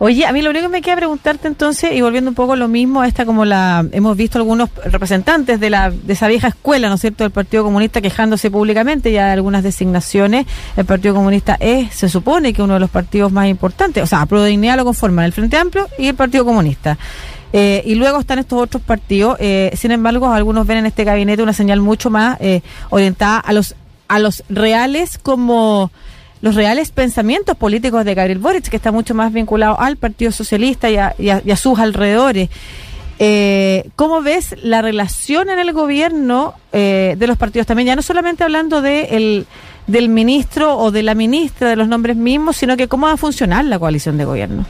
Oye, 0.03 0.25
a 0.25 0.33
mí 0.33 0.41
lo 0.41 0.49
único 0.49 0.65
que 0.65 0.73
me 0.73 0.81
queda 0.81 0.97
preguntarte 0.97 1.47
entonces, 1.47 1.93
y 1.93 2.01
volviendo 2.01 2.31
un 2.31 2.35
poco 2.35 2.57
lo 2.57 2.69
mismo, 2.69 3.05
esta 3.05 3.27
como 3.27 3.45
la, 3.45 3.87
hemos 3.93 4.17
visto 4.17 4.39
algunos 4.39 4.71
representantes 4.87 5.61
de 5.61 5.69
la, 5.69 5.91
de 5.91 6.15
esa 6.15 6.27
vieja 6.27 6.49
escuela, 6.49 6.89
¿no 6.89 6.95
es 6.95 7.03
cierto?, 7.03 7.23
del 7.23 7.31
Partido 7.31 7.65
Comunista 7.65 8.01
quejándose 8.01 8.51
públicamente 8.51 9.13
ya 9.13 9.27
de 9.27 9.33
algunas 9.33 9.63
designaciones. 9.63 10.47
El 10.79 10.87
Partido 10.87 11.15
Comunista 11.15 11.59
es, 11.61 11.95
se 11.95 12.09
supone 12.09 12.55
que 12.55 12.63
uno 12.63 12.75
de 12.75 12.81
los 12.81 12.89
partidos 12.89 13.31
más 13.31 13.49
importantes, 13.49 14.03
o 14.03 14.07
sea, 14.07 14.25
Pro 14.25 14.43
Dignidad 14.43 14.79
lo 14.79 14.87
conforman 14.87 15.27
el 15.27 15.35
Frente 15.35 15.59
Amplio 15.59 15.87
y 15.99 16.07
el 16.07 16.15
Partido 16.15 16.47
Comunista. 16.47 16.97
Eh, 17.53 17.83
y 17.85 17.95
luego 17.95 18.21
están 18.21 18.39
estos 18.39 18.59
otros 18.59 18.83
partidos. 18.83 19.37
Eh, 19.39 19.71
sin 19.77 19.91
embargo, 19.91 20.33
algunos 20.33 20.67
ven 20.67 20.79
en 20.79 20.87
este 20.87 21.05
gabinete 21.05 21.43
una 21.43 21.53
señal 21.53 21.81
mucho 21.83 22.09
más 22.09 22.39
eh, 22.41 22.63
orientada 22.89 23.39
a 23.39 23.53
los 23.53 23.75
a 24.09 24.19
los 24.19 24.43
reales 24.49 25.19
como 25.19 25.93
los 26.43 26.55
reales 26.55 26.91
pensamientos 26.91 27.57
políticos 27.57 28.05
de 28.05 28.15
Gabriel 28.15 28.39
Boric, 28.39 28.69
que 28.69 28.77
está 28.77 28.93
mucho 28.93 29.15
más 29.15 29.33
vinculado 29.33 29.79
al 29.81 29.97
Partido 29.97 30.33
Socialista 30.33 30.89
y 30.89 30.97
a, 30.97 31.57
sus 31.57 31.79
alrededores. 31.79 32.49
Eh, 33.19 33.91
¿Cómo 33.97 34.23
ves 34.23 34.55
la 34.63 34.81
relación 34.81 35.51
en 35.51 35.59
el 35.59 35.73
gobierno 35.73 36.55
eh, 36.73 37.17
de 37.19 37.27
los 37.27 37.37
partidos 37.37 37.67
también? 37.67 37.89
Ya 37.89 37.97
no 37.97 38.03
solamente 38.03 38.45
hablando 38.45 38.81
de 38.81 39.45
del 39.87 40.09
ministro 40.09 40.77
o 40.77 40.93
de 40.93 41.03
la 41.03 41.15
ministra, 41.15 41.69
de 41.69 41.77
los 41.77 41.89
nombres 41.89 42.17
mismos, 42.17 42.57
sino 42.57 42.77
que 42.77 42.87
cómo 42.87 43.09
va 43.09 43.15
a 43.15 43.17
funcionar 43.17 43.65
la 43.65 43.79
coalición 43.79 44.17
de 44.19 44.25
gobierno. 44.25 44.65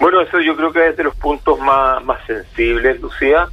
Bueno, 0.00 0.20
eso 0.20 0.40
yo 0.40 0.56
creo 0.56 0.72
que 0.72 0.88
es 0.88 0.96
de 0.96 1.04
los 1.04 1.16
puntos 1.16 1.58
más, 1.58 2.02
más 2.04 2.18
sensibles, 2.26 3.00
Lucía 3.00 3.48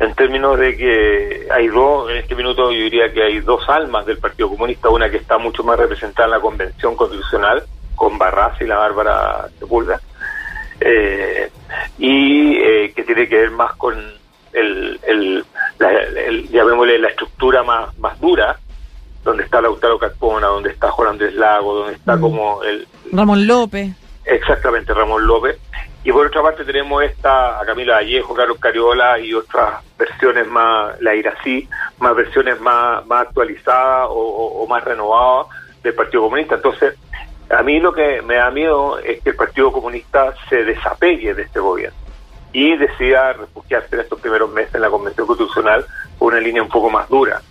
en 0.00 0.14
términos 0.14 0.58
de 0.58 0.76
que 0.78 1.46
hay 1.50 1.68
dos, 1.68 2.10
en 2.10 2.16
este 2.16 2.34
minuto 2.34 2.72
yo 2.72 2.78
diría 2.78 3.12
que 3.12 3.22
hay 3.22 3.40
dos 3.40 3.68
almas 3.68 4.06
del 4.06 4.16
Partido 4.16 4.48
Comunista, 4.48 4.88
una 4.88 5.10
que 5.10 5.18
está 5.18 5.36
mucho 5.36 5.62
más 5.62 5.78
representada 5.78 6.24
en 6.24 6.30
la 6.32 6.40
Convención 6.40 6.96
Constitucional, 6.96 7.62
con 7.94 8.16
Barras 8.16 8.58
y 8.62 8.64
la 8.64 8.78
Bárbara 8.78 9.48
Sepúlveda, 9.58 10.00
eh, 10.80 11.50
y 11.98 12.56
eh, 12.56 12.92
que 12.96 13.04
tiene 13.04 13.28
que 13.28 13.36
ver 13.36 13.50
más 13.50 13.74
con 13.74 13.94
el, 14.54 14.98
el, 15.06 15.44
la, 15.78 15.92
llamémosle 16.50 16.98
la 16.98 17.08
estructura 17.08 17.62
más, 17.62 17.96
más 17.98 18.18
dura, 18.18 18.58
donde 19.22 19.42
está 19.42 19.60
Lautaro 19.60 19.98
Carpona, 19.98 20.46
donde 20.46 20.70
está 20.70 20.90
Juan 20.92 21.10
Andrés 21.10 21.34
Lago, 21.34 21.74
donde 21.74 21.92
está 21.92 22.16
mm. 22.16 22.20
como 22.22 22.62
el... 22.62 22.88
Ramón 23.12 23.46
López. 23.46 23.90
Exactamente, 24.24 24.94
Ramón 24.94 25.26
López. 25.26 25.58
Y 26.02 26.12
por 26.12 26.26
otra 26.26 26.42
parte 26.42 26.64
tenemos 26.64 27.02
esta 27.02 27.60
a 27.60 27.66
Camila 27.66 27.96
Vallejo, 27.96 28.34
Carlos 28.34 28.58
Cariola 28.58 29.18
y 29.18 29.34
otras 29.34 29.84
versiones 29.98 30.46
más, 30.46 30.98
la 31.00 31.14
Irací, 31.14 31.68
más 31.98 32.16
versiones 32.16 32.58
más, 32.60 33.06
más 33.06 33.26
actualizadas 33.26 34.08
o, 34.10 34.66
más 34.68 34.82
renovadas 34.82 35.48
del 35.82 35.94
Partido 35.94 36.22
Comunista. 36.22 36.54
Entonces, 36.54 36.96
a 37.50 37.62
mí 37.62 37.80
lo 37.80 37.92
que 37.92 38.22
me 38.22 38.36
da 38.36 38.50
miedo 38.50 38.98
es 38.98 39.20
que 39.22 39.30
el 39.30 39.36
Partido 39.36 39.70
Comunista 39.72 40.34
se 40.48 40.64
desapegue 40.64 41.34
de 41.34 41.42
este 41.42 41.60
gobierno 41.60 41.98
y 42.52 42.76
decida 42.76 43.34
refugiarse 43.34 43.94
en 43.94 44.00
estos 44.00 44.20
primeros 44.20 44.50
meses 44.50 44.74
en 44.74 44.80
la 44.80 44.90
Convención 44.90 45.26
Constitucional 45.26 45.84
con 46.18 46.28
una 46.28 46.40
línea 46.40 46.62
un 46.62 46.68
poco 46.68 46.88
más 46.88 47.08
dura. 47.10 47.42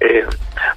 Eh, 0.00 0.24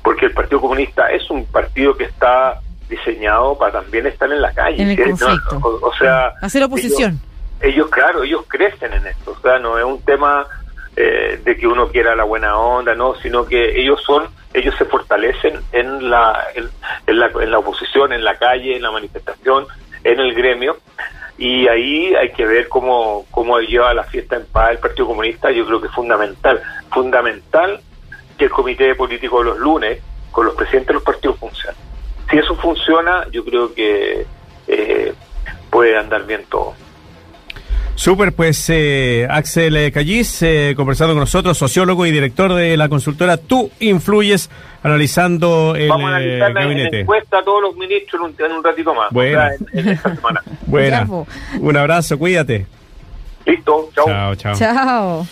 porque 0.04 0.26
el 0.26 0.34
Partido 0.34 0.60
Comunista 0.60 1.10
es 1.10 1.30
un 1.30 1.46
partido 1.46 1.96
que 1.96 2.04
está 2.04 2.60
diseñado 2.96 3.58
para 3.58 3.82
también 3.82 4.08
estar 4.08 4.32
en 4.32 4.42
la 4.42 4.54
calle. 4.54 4.82
En 4.82 5.14
o, 5.14 5.94
sea, 5.98 6.34
hacer 6.42 6.64
oposición. 6.64 7.20
Ellos, 7.62 7.90
claro, 7.90 8.24
ellos 8.24 8.44
crecen 8.48 8.94
en 8.94 9.08
esto. 9.08 9.32
O 9.32 9.42
sea, 9.42 9.60
no 9.60 9.78
es 9.78 9.86
un 9.86 10.02
tema 10.02 10.46
eh, 10.96 11.40
de 11.44 11.56
que 11.56 11.68
uno 11.68 11.88
quiera 11.88 12.16
la 12.16 12.24
buena 12.24 12.58
onda, 12.58 12.94
no, 12.94 13.16
sino 13.16 13.46
que 13.46 13.82
ellos 13.82 14.02
son, 14.06 14.28
ellos 14.54 14.76
se 14.78 14.86
fortalecen 14.86 15.60
en 15.72 16.10
la, 16.10 16.46
en, 17.08 17.20
la, 17.20 17.32
en 17.42 17.52
la 17.52 17.60
oposición, 17.60 18.14
en 18.14 18.24
la 18.24 18.36
calle, 18.36 18.76
en 18.76 18.82
la 18.82 18.92
manifestación, 18.92 19.66
en 20.04 20.20
el 20.20 20.34
gremio. 20.34 20.78
Y 21.38 21.68
ahí 21.68 22.14
hay 22.14 22.32
que 22.32 22.46
ver 22.46 22.68
cómo, 22.68 23.26
cómo 23.32 23.60
lleva 23.60 23.94
la 23.94 24.04
fiesta 24.04 24.36
en 24.36 24.46
paz 24.46 24.72
el 24.72 24.78
Partido 24.78 25.08
Comunista. 25.08 25.50
Yo 25.52 25.66
creo 25.66 25.82
que 25.82 25.88
es 25.88 25.94
fundamental, 25.94 26.62
fundamental 26.92 27.80
que 28.38 28.46
el 28.46 28.52
Comité 28.52 28.94
Político 28.94 29.40
de 29.40 29.46
los 29.46 29.58
lunes 29.58 30.00
con 30.32 30.46
los 30.46 30.56
presidentes 30.56 30.88
de 30.88 30.94
los 30.96 31.04
partidos 31.04 31.40
funciona. 31.40 31.78
Si 32.34 32.40
eso 32.40 32.56
funciona, 32.56 33.28
yo 33.32 33.46
creo 33.46 33.74
que 33.76 34.26
eh, 34.68 35.14
puede 35.70 35.96
andar 35.98 36.26
bien 36.26 36.42
todo. 36.50 36.74
Súper, 37.96 38.34
pues 38.34 38.66
eh, 38.72 39.28
Axel 39.30 39.92
Callis, 39.92 40.42
eh, 40.42 40.74
conversando 40.76 41.14
con 41.14 41.20
nosotros, 41.22 41.56
sociólogo 41.56 42.08
y 42.08 42.12
director 42.12 42.52
de 42.56 42.76
la 42.76 42.90
consultora 42.90 43.38
Tú 43.38 43.70
Influyes, 43.80 44.50
analizando 44.82 45.76
el 45.78 45.90
Vamos 45.90 46.06
a 46.12 46.16
analizar 46.16 46.50
eh, 46.50 46.54
la, 46.56 46.62
gabinete. 46.62 46.96
la 46.98 47.02
encuesta 47.02 47.38
a 47.38 47.44
todos 47.44 47.62
los 47.62 47.76
ministros 47.76 48.20
en 48.20 48.46
un, 48.46 48.46
en 48.52 48.58
un 48.58 48.64
ratito 48.64 48.96
más. 48.96 49.12
Buena. 49.12 49.38
O 49.46 49.58
sea, 49.58 49.68
en- 49.74 49.80
en 49.80 49.90
esta 49.90 50.16
semana. 50.16 50.42
Buena. 50.66 51.08
Un 51.60 51.78
abrazo, 51.78 52.18
cuídate. 52.18 52.66
Listo, 53.46 53.90
chao. 53.94 54.06
Chao, 54.08 54.36
chao. 54.36 54.56
Chao. 54.56 55.28